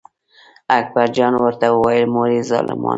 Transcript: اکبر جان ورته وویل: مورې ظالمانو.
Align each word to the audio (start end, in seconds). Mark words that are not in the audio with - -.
اکبر 0.77 1.07
جان 1.15 1.33
ورته 1.43 1.65
وویل: 1.71 2.05
مورې 2.13 2.39
ظالمانو. 2.49 2.89